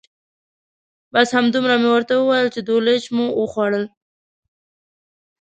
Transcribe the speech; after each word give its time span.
بس 1.13 1.27
همدومره 1.37 1.75
مې 1.81 1.89
ورته 1.91 2.13
وویل 2.17 2.47
چې 2.55 2.61
دولچ 2.69 3.03
مو 3.15 3.25
وخوړل. 3.41 3.85